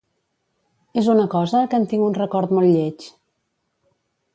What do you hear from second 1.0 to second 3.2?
És una cosa que en tinc un record molt lleig.